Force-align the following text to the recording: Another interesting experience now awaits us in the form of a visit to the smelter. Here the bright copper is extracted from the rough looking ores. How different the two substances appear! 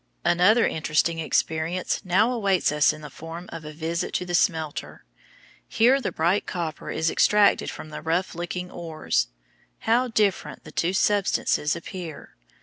Another 0.25 0.65
interesting 0.65 1.19
experience 1.19 2.01
now 2.03 2.31
awaits 2.31 2.71
us 2.71 2.91
in 2.91 3.01
the 3.01 3.09
form 3.11 3.47
of 3.51 3.63
a 3.63 3.71
visit 3.71 4.15
to 4.15 4.25
the 4.25 4.33
smelter. 4.33 5.03
Here 5.67 6.01
the 6.01 6.11
bright 6.11 6.47
copper 6.47 6.89
is 6.89 7.11
extracted 7.11 7.69
from 7.69 7.89
the 7.89 8.01
rough 8.01 8.33
looking 8.33 8.71
ores. 8.71 9.27
How 9.81 10.07
different 10.07 10.63
the 10.63 10.71
two 10.71 10.93
substances 10.93 11.75
appear! 11.75 12.35